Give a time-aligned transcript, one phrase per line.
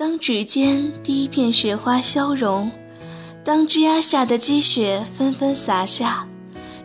[0.00, 2.70] 当指尖第一片雪花消融，
[3.44, 6.26] 当枝桠下的积雪纷纷洒下，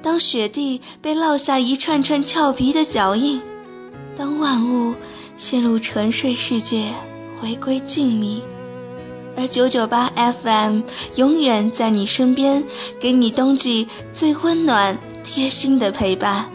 [0.02, 3.42] 当雪地被烙下一串串俏皮的脚印，
[4.18, 4.94] 当万物
[5.38, 6.92] 陷入沉睡世界，
[7.40, 8.42] 回归静谧，
[9.38, 10.12] 而九九八
[10.44, 10.82] FM
[11.16, 12.66] 永远在你身边，
[13.00, 16.52] 给你冬季最温暖贴心的陪伴。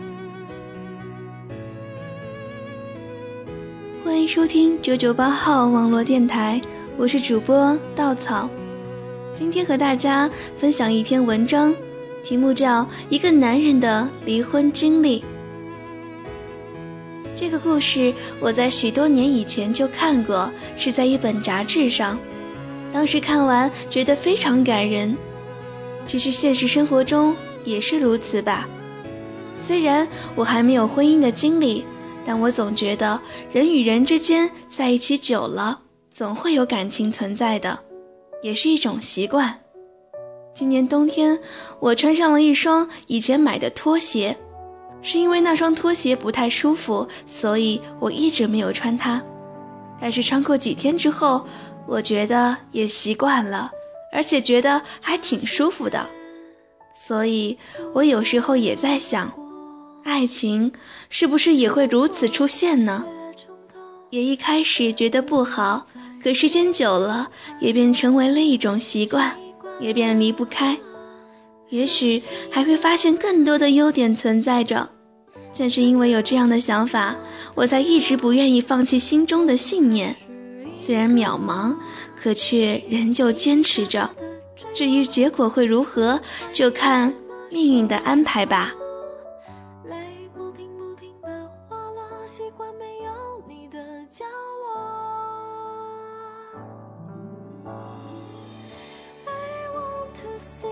[4.31, 6.63] 收听九九八号网络电台，
[6.97, 8.49] 我是主播稻草。
[9.35, 11.75] 今天和大家分享一篇文章，
[12.23, 15.19] 题目叫《一个男人的离婚经历》。
[17.35, 22.17] 这个故事我在许多年以前就看过，是在一本杂志上。
[22.93, 25.17] 当时看完觉得非常感人。
[26.07, 28.69] 其实现实生活中也是如此吧。
[29.67, 31.85] 虽然我还没有婚姻的经历。
[32.25, 33.21] 但我总觉得
[33.53, 37.79] 人与人之间在一起久了，总会有感情存在的，
[38.43, 39.59] 也是一种习惯。
[40.53, 41.39] 今年冬天，
[41.81, 44.37] 我穿上了一双以前买的拖鞋，
[45.01, 49.23] 是因为那双拖鞋不太舒服，所以我一直没有穿它。
[50.01, 51.45] 但是穿过几天之后，
[51.87, 53.71] 我觉得也习惯了，
[54.13, 56.07] 而且觉得还挺舒服的。
[56.95, 57.57] 所以
[57.95, 59.33] 我有时候也在想。
[60.11, 60.73] 爱情
[61.09, 63.05] 是不是也会如此出现呢？
[64.11, 65.87] 也一开始觉得不好，
[66.21, 67.31] 可时间久了，
[67.61, 69.37] 也便成为了一种习惯，
[69.79, 70.77] 也便离不开。
[71.69, 72.21] 也许
[72.51, 74.89] 还会发现更多的优点存在着。
[75.53, 77.15] 正是因为有这样的想法，
[77.55, 80.17] 我才一直不愿意放弃心中的信念。
[80.77, 81.77] 虽然渺茫，
[82.21, 84.11] 可却仍旧坚持着。
[84.75, 86.21] 至于结果会如何，
[86.53, 87.15] 就看
[87.49, 88.75] 命运的安排吧。
[100.41, 100.70] você.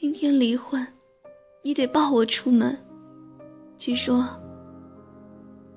[0.00, 0.86] 今天离婚，
[1.62, 2.74] 你得抱我出门。
[3.76, 4.26] 据说，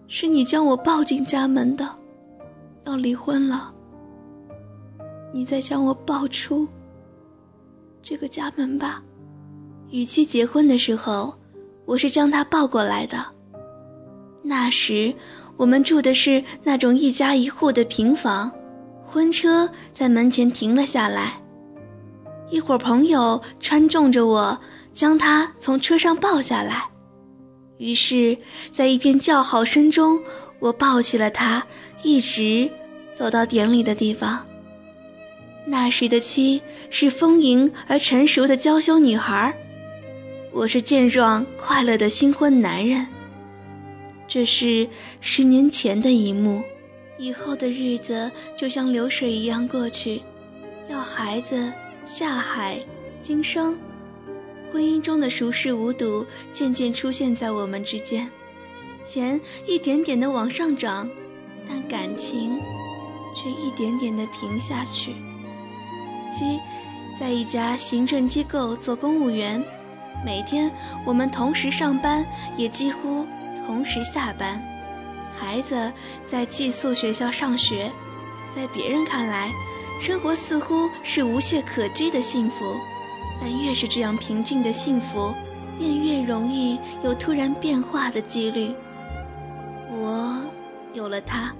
[0.07, 1.85] 是你将我抱进家门的。
[2.85, 3.73] 要离婚了，
[5.33, 6.65] 你再将我抱出
[8.01, 9.03] 这个家门吧。
[9.89, 11.37] 与其结婚的时候，
[11.83, 13.25] 我是将他抱过来的。
[14.41, 15.13] 那时，
[15.57, 18.49] 我们住的是那种一家一户的平房，
[19.03, 21.42] 婚车在门前停了下来。
[22.53, 24.59] 一伙朋友穿重着我，
[24.93, 26.87] 将他从车上抱下来。
[27.79, 28.37] 于是，
[28.71, 30.21] 在一片叫好声中，
[30.59, 31.65] 我抱起了他，
[32.03, 32.69] 一直
[33.15, 34.45] 走到典礼的地方。
[35.65, 39.51] 那时的妻是丰盈而成熟的娇羞女孩，
[40.51, 43.07] 我是健壮快乐的新婚男人。
[44.27, 44.87] 这是
[45.21, 46.61] 十年前的一幕，
[47.17, 50.21] 以后的日子就像流水一样过去，
[50.87, 51.73] 要孩子。
[52.05, 52.79] 下海，
[53.21, 53.77] 经商，
[54.71, 58.29] 婚姻中的熟视无睹渐渐出现在我们之间，
[59.05, 61.09] 钱一点点的往上涨，
[61.67, 62.59] 但感情
[63.35, 65.13] 却一点点的平下去。
[66.29, 66.59] 七，
[67.17, 69.63] 在一家行政机构做公务员，
[70.25, 70.69] 每天
[71.05, 72.25] 我们同时上班，
[72.57, 73.25] 也几乎
[73.65, 74.61] 同时下班。
[75.37, 75.91] 孩子
[76.25, 77.89] 在寄宿学校上学，
[78.53, 79.49] 在别人看来。
[80.03, 82.75] 生活似乎是无懈可击的幸福，
[83.39, 85.33] 但越是这样平静的幸福，
[85.79, 88.73] 便越容易有突然变化的几率。
[89.91, 90.41] 我
[90.93, 91.55] 有了它。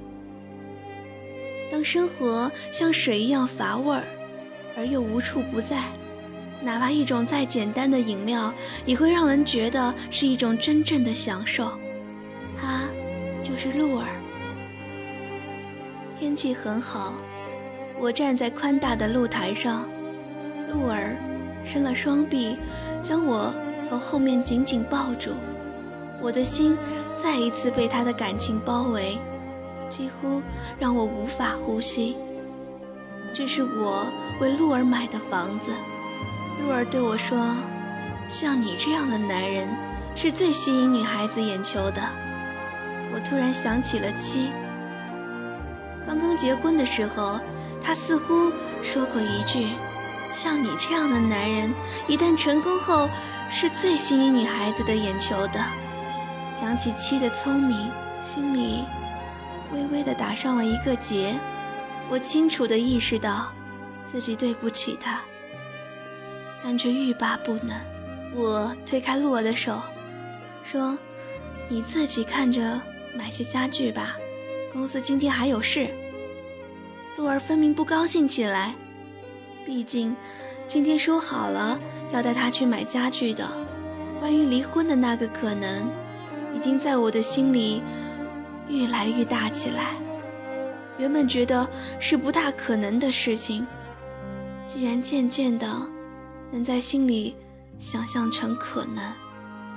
[1.72, 4.04] 当生活像水一样乏味儿，
[4.76, 5.82] 而又无处不在，
[6.62, 8.54] 哪怕一种再简单的饮料，
[8.86, 11.72] 也会让人觉得是一种真正的享受。
[12.60, 12.82] 他
[13.42, 14.08] 就是鹿儿。
[16.20, 17.14] 天气很好。
[18.04, 19.88] 我站在宽大的露台上，
[20.70, 21.16] 鹿儿
[21.64, 22.58] 伸了双臂，
[23.02, 23.54] 将我
[23.88, 25.32] 从后面紧紧抱住。
[26.20, 26.78] 我的心
[27.16, 29.18] 再一次被他的感情包围，
[29.90, 30.42] 几乎
[30.78, 32.18] 让我无法呼吸。
[33.34, 34.06] 这是我
[34.42, 35.72] 为鹿儿买的房子。
[36.62, 37.56] 鹿儿对我说
[38.28, 39.66] ：“像你这样的男人，
[40.14, 42.02] 是最吸引女孩子眼球的。”
[43.16, 44.50] 我突然想起了七。
[46.06, 47.40] 刚刚结婚的时候，
[47.84, 48.52] 他似乎
[48.82, 49.68] 说过一句
[50.34, 51.74] ：“像你这样的男人，
[52.08, 53.10] 一旦成功后，
[53.52, 55.64] 是最吸引女孩子的眼球的。”
[56.60, 57.92] 想起七的聪明，
[58.26, 58.86] 心里
[59.74, 61.36] 微微的打上了一个结。
[62.10, 63.52] 我清楚的意识到，
[64.12, 65.20] 自己对不起他，
[66.64, 67.76] 但却欲罢不能。
[68.34, 69.82] 我推开露儿的手，
[70.64, 70.98] 说
[71.68, 72.80] ：“你自己看着
[73.16, 74.16] 买些家具吧，
[74.72, 75.88] 公司今天还有事。”
[77.18, 78.74] 露儿分明不高兴起来，
[79.66, 80.16] 毕竟
[80.68, 81.80] 今天说好了
[82.12, 83.50] 要带他去买家具的。
[84.20, 85.88] 关于离婚的那个可能，
[86.54, 87.84] 已经在我的心里
[88.68, 89.96] 越来越大起来。
[90.98, 91.68] 原本觉得
[92.00, 93.66] 是不大可能的事情，
[94.68, 95.68] 竟然渐渐的
[96.52, 97.36] 能在心里
[97.80, 99.04] 想象成可能。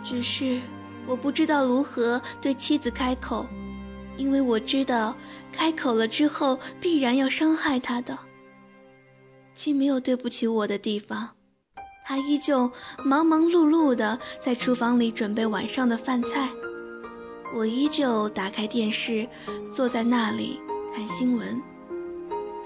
[0.05, 0.61] 只是
[1.07, 3.47] 我不知道如何对妻子开口，
[4.17, 5.15] 因为我知道
[5.53, 8.19] 开口了之后必然要伤害他的。
[9.55, 11.31] 妻没有对不起我的地方，
[12.05, 12.71] 他依旧
[13.05, 16.49] 忙忙碌碌的在厨房里准备晚上的饭菜，
[17.55, 19.27] 我依旧打开电视，
[19.73, 20.61] 坐在那里。
[20.95, 21.61] 看新闻，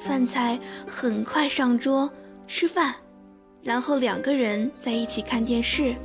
[0.01, 0.57] 饭菜
[0.87, 2.09] 很快上桌，
[2.47, 2.95] 吃饭，
[3.61, 5.97] 然后两个人在一起看电视，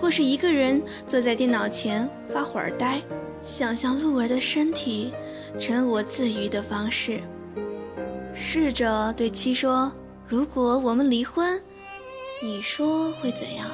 [0.00, 3.00] 或是一个人坐在电脑前发会儿呆，
[3.44, 5.12] 想象鹿儿的身体
[5.60, 7.20] 成我自娱的方式。
[8.34, 9.92] 试着对妻说
[10.26, 11.60] ：“如果我们离婚，
[12.42, 13.68] 你说会怎样？”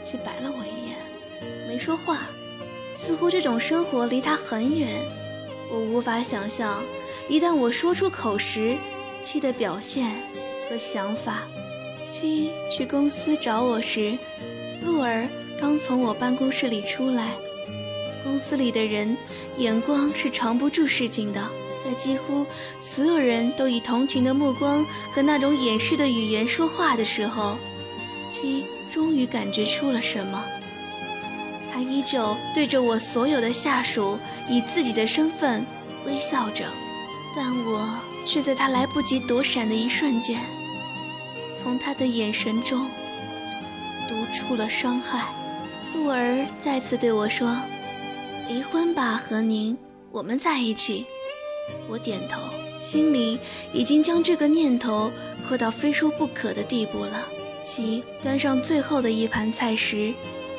[0.00, 0.96] 妻白了我一眼，
[1.68, 2.20] 没说话，
[2.96, 5.00] 似乎这种生活离他很远。
[5.72, 6.80] 我无法想象，
[7.28, 8.76] 一旦我说出口时，
[9.20, 10.22] 七的表现
[10.70, 11.42] 和想法。
[12.08, 14.16] 七去公司找我时，
[14.84, 15.26] 露儿
[15.60, 17.34] 刚从我办公室里出来。
[18.26, 19.16] 公司里的人
[19.56, 21.48] 眼光是藏不住事情的，
[21.84, 22.44] 在几乎
[22.80, 24.84] 所有人都以同情的目光
[25.14, 27.56] 和那种掩饰的语言说话的时候，
[28.32, 30.44] 七终于感觉出了什么。
[31.72, 34.18] 他依旧对着我所有的下属，
[34.50, 35.64] 以自己的身份
[36.04, 36.64] 微笑着，
[37.36, 37.88] 但我
[38.26, 40.40] 却在他来不及躲闪的一瞬间，
[41.62, 42.86] 从他的眼神中
[44.08, 45.26] 读出了伤害。
[45.94, 47.56] 露儿再次对我说
[48.48, 49.76] ：“离婚吧，和宁，
[50.10, 51.04] 我们在一起。”
[51.88, 52.40] 我点头，
[52.80, 53.38] 心里
[53.72, 55.10] 已经将这个念头
[55.48, 57.26] 扩到非说不可的地步了。
[57.64, 60.12] 其端上最后的一盘菜时。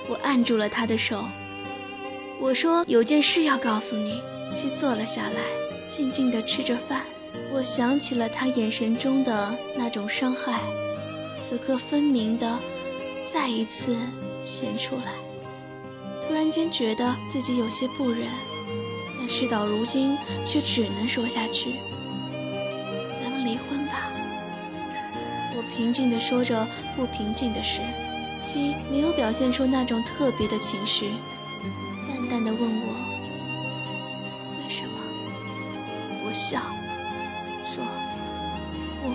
[0.09, 1.25] 我按住了他的手，
[2.39, 4.21] 我说：“有件事要告诉你。”
[4.55, 5.41] 去坐了下来，
[5.89, 7.03] 静静地吃着饭。
[7.51, 10.61] 我想起了他眼神中的那种伤害，
[11.49, 12.57] 此刻分明的
[13.33, 13.97] 再一次
[14.45, 15.26] 显出来。
[16.27, 18.27] 突然间觉得自己有些不忍，
[19.17, 21.75] 但事到如今却只能说下去
[23.23, 24.11] ：“咱们离婚吧。”
[25.55, 27.81] 我平静地说着不平静的事。
[28.43, 31.09] 七没有表现出那种特别的情绪，
[32.07, 32.93] 淡淡的问我
[34.63, 34.91] ：“为什么？”
[36.23, 36.61] 我笑，
[37.73, 37.83] 说
[39.01, 39.09] ：“不，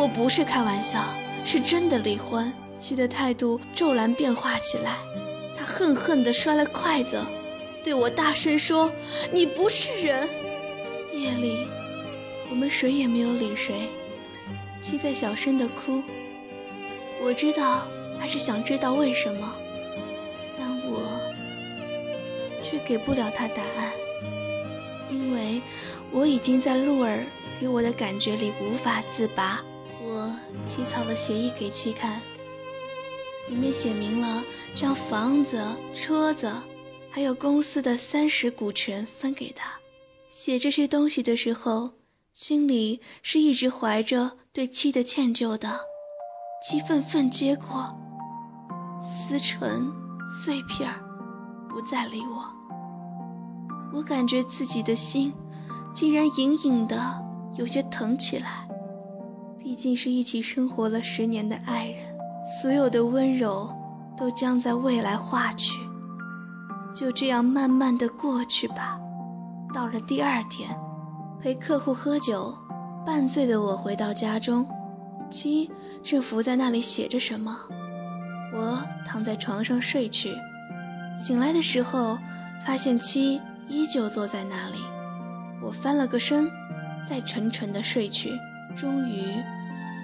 [0.00, 1.02] 我不是开玩笑，
[1.44, 4.96] 是真的离婚。”七的态度骤然变化起来，
[5.60, 7.22] 他恨恨地摔了筷子，
[7.84, 8.90] 对我大声说
[9.30, 10.26] ：“你不是人！”
[11.12, 11.66] 夜里，
[12.48, 13.90] 我们谁也没有理谁，
[14.80, 16.02] 七在小声地哭。
[17.22, 17.86] 我知道。
[18.22, 19.54] 他是想知道为什么，
[20.58, 21.18] 但我
[22.62, 23.92] 却给不了他答案，
[25.10, 25.62] 因为
[26.10, 27.24] 我已经在露儿
[27.58, 29.64] 给我的感觉里无法自拔。
[30.02, 30.30] 我
[30.66, 32.20] 起草了协议给七看，
[33.50, 34.44] 里面写明了
[34.76, 35.60] 将房子、
[35.92, 36.52] 车子，
[37.10, 39.72] 还有公司的三十股权分给他。
[40.30, 41.90] 写这些东西的时候，
[42.32, 45.80] 心里是一直怀着对妻的歉疚的，
[46.62, 47.92] 七份份接过。
[49.02, 49.92] 撕成
[50.44, 51.02] 碎片儿，
[51.68, 52.48] 不再理我。
[53.92, 55.32] 我感觉自己的心
[55.92, 57.20] 竟然隐隐的
[57.56, 58.68] 有些疼起来。
[59.58, 62.09] 毕竟是一起生活了十年的爱人，
[62.58, 63.72] 所有的温柔
[64.16, 65.78] 都将在未来化去，
[66.92, 68.98] 就这样慢慢的过去吧。
[69.72, 70.68] 到了第二天，
[71.40, 72.52] 陪客户喝酒，
[73.06, 74.66] 半醉的我回到家中，
[75.30, 75.70] 七
[76.02, 77.56] 正伏在那里写着什么。
[78.52, 80.34] 我躺在床上睡去，
[81.16, 82.18] 醒来的时候，
[82.66, 84.78] 发现七依旧坐在那里。
[85.62, 86.50] 我翻了个身，
[87.08, 88.32] 再沉沉的睡去。
[88.76, 89.36] 终于，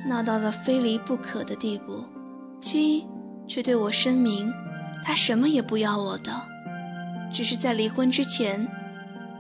[0.09, 2.05] 闹到了非离不可的地步。
[2.61, 3.07] 七
[3.47, 4.53] 却对我声明，
[5.05, 6.33] 他什么也不要我的，
[7.33, 8.67] 只是在离婚之前，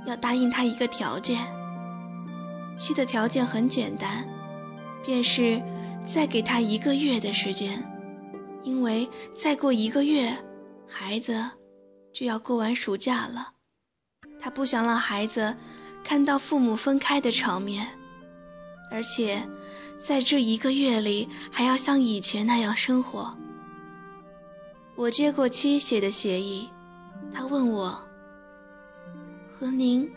[0.06, 1.46] 要答应他一个条件。
[2.76, 4.28] 七的条件很简单，
[5.04, 5.60] 便是
[6.06, 7.82] 再给他一个月的时间，
[8.62, 10.36] 因为再过一个月，
[10.86, 11.42] 孩子
[12.12, 13.48] 就要过完暑假了。
[14.38, 15.56] 他不想让孩子
[16.04, 17.88] 看到父母分开的场面，
[18.92, 19.42] 而且
[20.02, 23.36] 在这一个月里还要像以前那样生活。
[24.94, 26.70] 我接过七写的协议，
[27.32, 27.98] 他问我
[29.52, 30.10] ：“和您，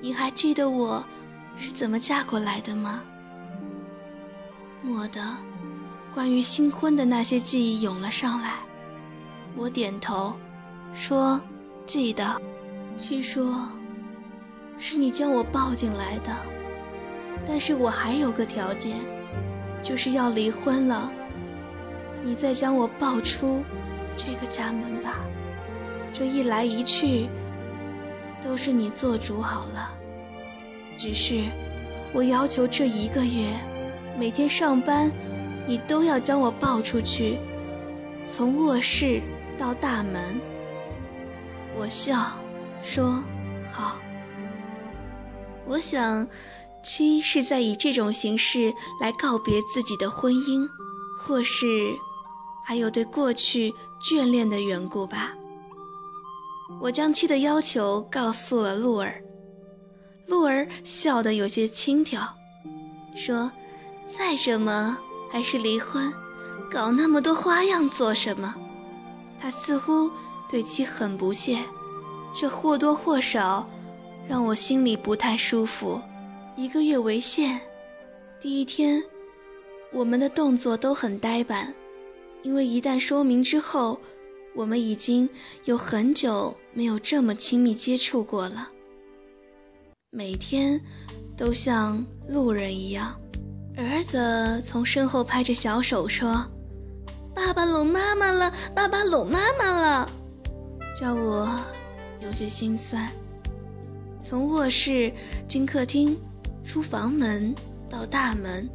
[0.00, 1.02] 你还记得我
[1.56, 3.02] 是怎么嫁过来的吗？”
[4.84, 5.20] 蓦地，
[6.14, 8.60] 关于新婚的那些记忆涌了上来。
[9.56, 10.38] 我点头，
[10.92, 11.40] 说
[11.86, 12.40] ：“记得。”
[12.96, 13.66] 七说
[14.76, 16.36] ：“是你将我抱进来的，
[17.46, 18.96] 但是我还有个条件，
[19.82, 21.12] 就是要离婚了。”
[22.22, 23.64] 你再将我抱出
[24.14, 25.20] 这个家门吧，
[26.12, 27.28] 这一来一去
[28.44, 29.94] 都是你做主好了。
[30.98, 31.44] 只是
[32.12, 33.48] 我要求这一个月，
[34.18, 35.10] 每天上班
[35.66, 37.38] 你都要将我抱出去，
[38.26, 39.22] 从卧室
[39.56, 40.38] 到大门。
[41.74, 42.32] 我笑
[42.82, 43.24] 说
[43.72, 43.96] 好。
[45.64, 46.28] 我想，
[46.82, 50.68] 七是在以这种形式来告别自己的婚姻，
[51.18, 51.94] 或是。
[52.62, 55.32] 还有对过去眷恋的缘故吧。
[56.80, 59.20] 我将七的要求告诉了露儿，
[60.28, 62.28] 露儿笑得有些轻佻，
[63.16, 63.50] 说
[64.06, 64.96] ：“再怎么
[65.32, 66.12] 还是离婚，
[66.70, 68.54] 搞那么多花样做什么？”
[69.40, 70.08] 他似乎
[70.48, 71.58] 对七很不屑，
[72.32, 73.68] 这或多或少
[74.28, 76.00] 让我心里不太舒服。
[76.60, 77.58] 一个月为限，
[78.38, 79.02] 第一天，
[79.94, 81.72] 我们的动作都很呆板。
[82.42, 83.98] 因为一旦说明之后，
[84.54, 85.26] 我们已经
[85.64, 88.68] 有很久没有这么亲密接触过了。
[90.10, 90.78] 每天
[91.34, 93.18] 都像路人一样，
[93.74, 96.46] 儿子从身后拍着小手说
[97.34, 100.10] ：“爸爸搂妈妈了，爸爸搂妈妈了。”
[100.94, 101.48] 叫我
[102.20, 103.10] 有些心酸。
[104.22, 105.10] 从卧室
[105.48, 106.20] 进客厅、
[106.70, 107.52] 出房门
[107.90, 108.70] 到大门。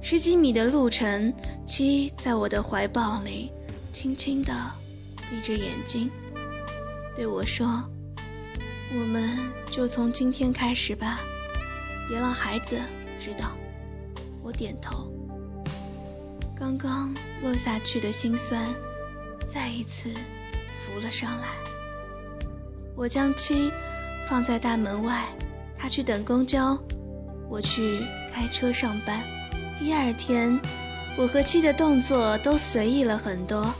[0.00, 1.32] 十几米的路程，
[1.64, 3.52] 七在我的怀抱里，
[3.92, 4.52] 轻轻地
[5.30, 6.10] 闭着眼睛，
[7.14, 7.88] 对我说
[8.98, 9.38] ：“我们
[9.70, 11.20] 就从今天开始吧，
[12.08, 12.76] 别让孩子
[13.20, 13.52] 知道。”
[14.42, 15.08] 我点头。
[16.58, 18.60] 刚刚落下去的心酸，
[19.46, 20.10] 再一次
[20.80, 21.46] 浮了上来。
[22.96, 23.70] 我将七
[24.28, 25.28] 放在大门外，
[25.82, 26.78] 他去等公交，
[27.50, 29.20] 我去开车上班。
[29.80, 30.56] 第二天，
[31.16, 33.74] 我和七的动作都随意了很多。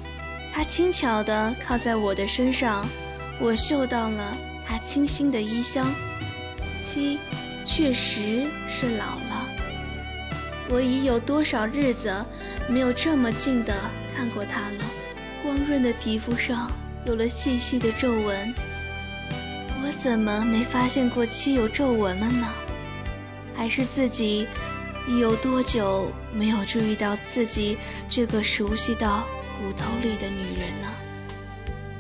[0.53, 2.85] 他轻巧地靠在我的身上，
[3.39, 5.87] 我嗅到了他清新的衣香。
[6.85, 7.21] 七
[7.65, 9.47] 确实是老了。
[10.71, 12.13] 我已有多少日子
[12.69, 13.73] 没有这么近的
[14.17, 14.85] 看过他了？
[15.41, 16.69] 光润的皮肤上
[17.07, 18.53] 有了细细的皱纹。
[19.85, 22.49] 我怎么没发现过七有皱纹了呢？
[23.55, 24.47] 还是自己？
[25.19, 27.77] 有多久没有注意到自己
[28.09, 29.25] 这个熟悉到
[29.59, 30.89] 骨头里的女人呢？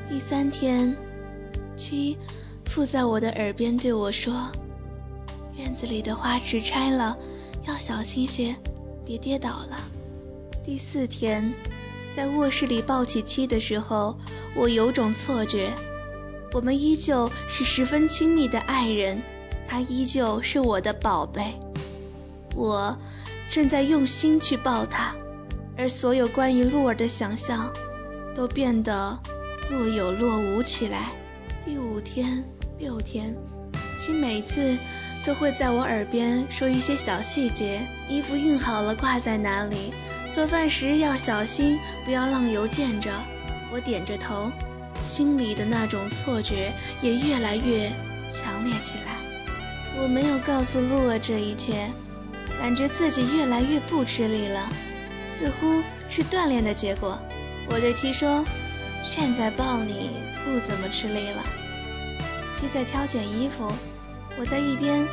[0.08, 0.96] 第三天，
[1.76, 2.16] 七
[2.64, 4.48] 附在我的耳边对我说
[5.58, 7.18] ：“院子里的花池拆了，
[7.66, 8.54] 要小心些，
[9.04, 9.80] 别跌倒了。”
[10.64, 11.52] 第四天，
[12.16, 14.16] 在卧室里抱起七的时候，
[14.54, 15.72] 我有种错觉，
[16.52, 19.21] 我们依旧是十分亲密的爱人，
[19.66, 21.54] 他依旧是我的宝贝。
[22.54, 22.97] 我
[23.50, 25.14] 正在用心去抱他，
[25.78, 27.73] 而所有关于鹿儿的想象，
[28.35, 29.18] 都变得
[29.71, 31.11] 若有若无起来。
[31.64, 32.44] 第五天、
[32.78, 33.35] 六天，
[33.99, 34.76] 其每次
[35.25, 37.80] 都会在我耳边说一些小细节：
[38.11, 39.94] 衣服熨好了挂在哪里，
[40.28, 43.11] 做饭时要小心，不要让油溅着。
[43.73, 44.50] 我点着头，
[45.04, 47.90] 心里的那种错觉也越来越
[48.30, 49.16] 强烈起来。
[50.00, 51.90] 我没有告诉鹿儿这一切。
[52.61, 54.68] 感觉自己越来越不吃力了，
[55.37, 57.18] 似乎是锻炼的结果。
[57.68, 58.44] 我对七说
[59.02, 60.11] ：“现在抱你
[60.44, 61.42] 不怎么吃力了。”
[62.54, 63.73] 七在挑拣衣服，
[64.38, 65.04] 我在一边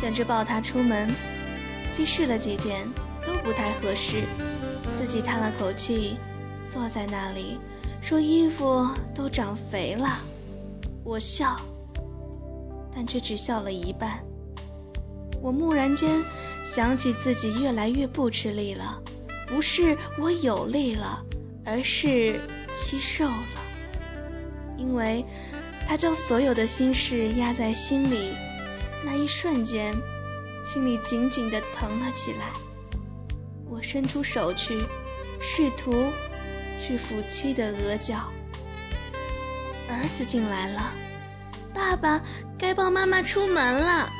[0.00, 1.12] 等着抱他出门。
[1.90, 2.88] 七试了几件
[3.26, 4.22] 都不太合适，
[4.96, 6.18] 自己叹了口气，
[6.72, 7.58] 坐在那里
[8.02, 10.18] 说：“衣服都长肥了。”
[11.02, 11.58] 我笑，
[12.94, 14.22] 但却只笑了一半。
[15.40, 16.22] 我蓦然间。
[16.64, 19.02] 想起自己越来越不吃力了，
[19.48, 21.22] 不是我有力了，
[21.66, 22.40] 而是
[22.72, 23.34] 气瘦了。
[24.78, 25.24] 因为
[25.86, 28.30] 他将所有的心事压在心里，
[29.04, 29.92] 那一瞬间，
[30.64, 32.52] 心里紧紧地疼了起来。
[33.68, 34.86] 我伸出手去，
[35.40, 35.92] 试图
[36.82, 38.16] 去抚妻的额角。
[39.88, 40.92] 儿子进来了，
[41.72, 42.20] 爸爸
[42.58, 44.10] 该抱妈妈出门了。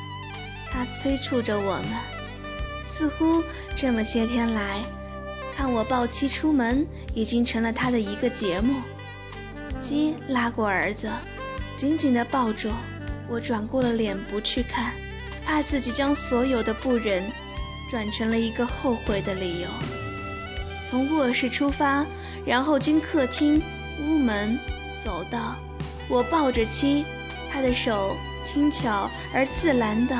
[0.71, 1.85] 他催促着我们，
[2.89, 3.43] 似乎
[3.75, 4.81] 这么些天来，
[5.55, 8.81] 看我抱妻出门已经成了他的一个节目。
[9.81, 11.11] 鸡拉过儿子，
[11.75, 12.69] 紧紧地抱住。
[13.27, 14.93] 我转过了脸，不去看，
[15.45, 17.23] 怕自己将所有的不忍
[17.89, 19.67] 转成了一个后悔的理由。
[20.93, 22.05] 从卧室出发，
[22.45, 23.59] 然后经客厅、
[23.99, 24.55] 屋门
[25.03, 25.55] 走到，
[26.07, 27.03] 我抱着妻，
[27.51, 30.15] 他的手轻巧而自然地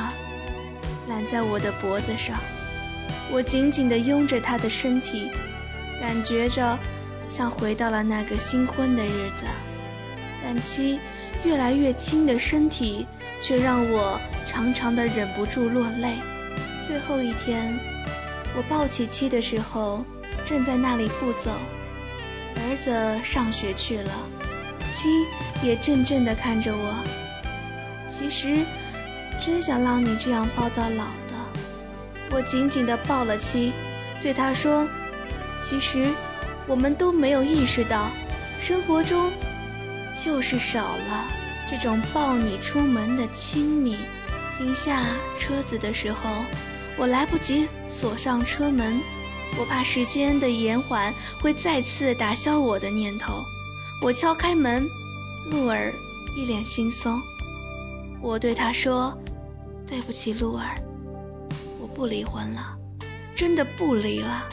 [1.08, 2.40] 揽在我的脖子上，
[3.32, 5.30] 我紧紧地拥着他的身体，
[6.02, 6.76] 感觉着
[7.30, 9.46] 像回到了那个新婚的日子，
[10.44, 11.00] 但妻。
[11.46, 13.06] 越来越轻的身体，
[13.42, 16.16] 却让我常常的忍不住落泪。
[16.88, 17.78] 最后一天，
[18.56, 20.04] 我抱起妻的时候，
[20.46, 21.52] 正在那里不走。
[22.56, 24.12] 儿子上学去了，
[24.92, 25.10] 妻
[25.66, 26.94] 也怔怔地看着我。
[28.08, 28.60] 其实，
[29.42, 31.34] 真想让你这样抱到老的。
[32.32, 33.74] 我紧紧地抱了妻，
[34.22, 34.88] 对他说
[35.60, 36.10] ：“其实，
[36.68, 38.10] 我们都没有意识到，
[38.62, 39.32] 生活中……”
[40.24, 41.26] 就是少了
[41.68, 43.98] 这种抱你出门的亲密。
[44.60, 45.04] 停下
[45.40, 46.30] 车子的时候，
[46.98, 49.00] 我来不及锁上车门，
[49.60, 53.44] 我怕时间的延缓会再次打消我的念头。
[54.02, 54.86] 我敲开门，
[55.50, 55.94] 露儿
[56.38, 57.20] 一脸轻松。
[58.22, 59.18] 我对他说
[59.88, 60.76] ：“对不起，露儿，
[61.80, 62.78] 我不离婚了，
[63.36, 64.48] 真的不离了。”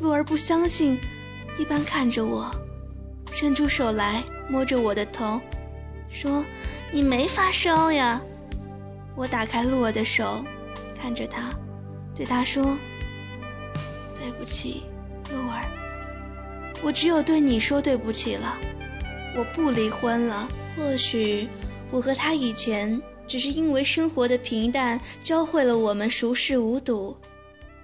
[0.00, 0.98] 露儿不相信，
[1.58, 2.50] 一般看着我。
[3.32, 5.40] 伸出手来摸着我的头，
[6.10, 6.44] 说
[6.92, 8.20] ：“你没发烧呀？”
[9.14, 10.44] 我打开露儿的手，
[11.00, 11.50] 看着他，
[12.14, 12.76] 对他说
[14.18, 14.82] ：“对不起，
[15.32, 15.64] 露儿，
[16.82, 18.58] 我只有对你说对不起了。
[19.36, 20.48] 我不离婚了。
[20.76, 21.48] 或许
[21.90, 27.16] 我和他以前只是因为生活的平淡教会了我们熟视无睹，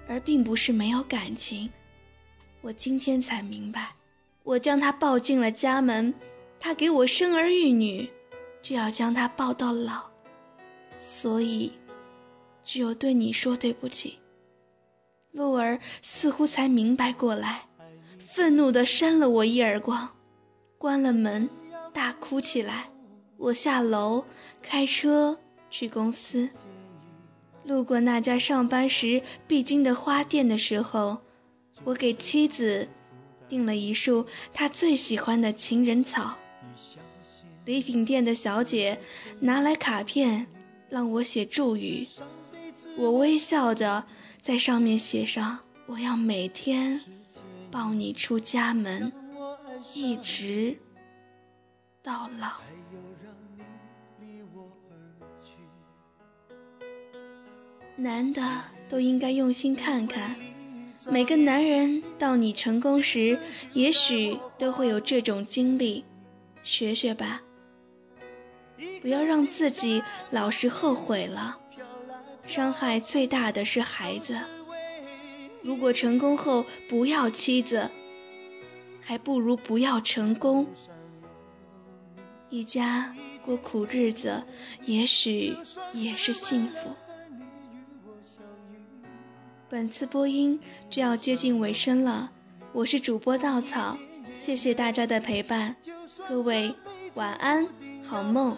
[0.07, 1.69] 而并不是没有感情。
[2.61, 3.89] 我今天才明白。”
[4.43, 6.13] 我将他抱进了家门，
[6.57, 8.09] 他给我生儿育女，
[8.61, 10.03] 就要将他抱到老，
[11.01, 11.73] 所以，
[12.67, 14.19] 只有对你说对不起。
[15.31, 17.67] 鹿儿似乎才明白过来，
[18.19, 20.09] 愤怒地扇了我一耳光，
[20.77, 21.49] 关了门，
[21.93, 22.89] 大哭起来。
[23.37, 24.25] 我下楼
[24.61, 26.49] 开车去公司，
[27.63, 31.19] 路过那家上班时必经的花店的时候，
[31.85, 32.89] 我给妻子。
[33.47, 36.35] 订了一束她最喜欢的情人草。
[37.63, 38.99] 礼品店的小姐
[39.39, 40.47] 拿来卡片，
[40.89, 42.05] 让我写祝语。
[42.97, 44.05] 我微笑着
[44.41, 47.01] 在上面写上：“我要每天
[47.71, 49.11] 抱你出家门，
[49.93, 50.77] 一直
[52.03, 52.49] 到老。”
[57.95, 58.41] 男的
[58.87, 60.35] 都应该用心看看。
[61.09, 63.39] 每个男人到你成功时，
[63.73, 66.05] 也许都会有这种经历，
[66.63, 67.41] 学学吧。
[69.01, 71.59] 不要让自己老是后悔了，
[72.47, 74.39] 伤害最大的是孩子。
[75.61, 77.89] 如果成功后不要妻子，
[79.01, 80.65] 还不如不要成功。
[82.49, 83.13] 一家
[83.45, 84.41] 过苦日子，
[84.85, 85.53] 也许
[85.93, 86.95] 也是幸福。
[89.69, 90.57] 本次播音
[90.89, 92.31] 就要接近尾声了，
[92.71, 93.97] 我是主播稻草，
[94.39, 95.75] 谢谢大家的陪伴，
[96.29, 96.73] 各位
[97.15, 97.67] 晚安，
[98.01, 98.57] 好梦。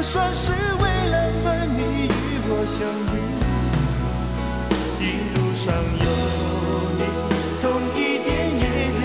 [0.00, 2.10] 就算是为了分你与
[2.48, 2.80] 我相
[3.12, 3.14] 遇。
[4.98, 5.04] 一
[5.36, 5.68] 路上
[6.00, 6.06] 有
[6.96, 7.00] 你，
[7.60, 7.62] 痛
[7.94, 8.64] 一点也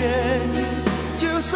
[0.56, 0.58] 意，
[1.18, 1.52] 就算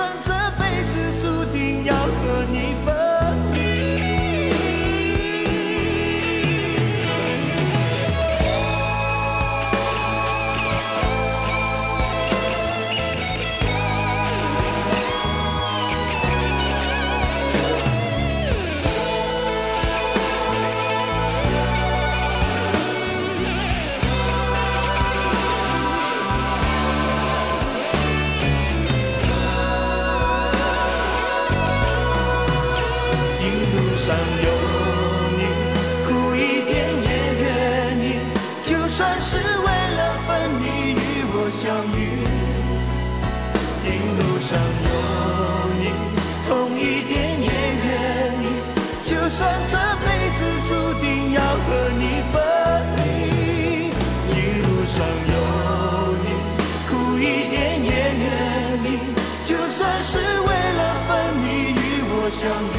[59.70, 61.10] 就算是为了分
[61.42, 62.42] 你与我相
[62.74, 62.76] 遇。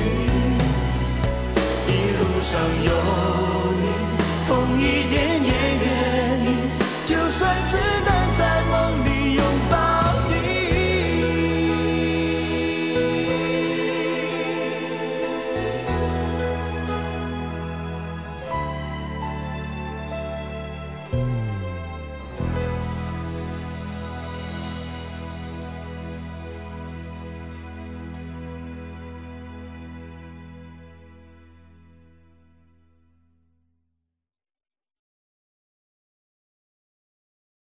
[1.87, 2.51] 一路上
[2.83, 2.91] 有
[3.79, 3.87] 你，
[4.45, 5.87] 痛一点也愿
[6.43, 6.67] 意，
[7.05, 7.39] 就算
[7.71, 7.73] 知
[8.05, 8.10] 道